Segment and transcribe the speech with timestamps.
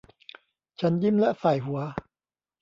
[0.79, 1.79] ฉันยิ้มและส่ายหัว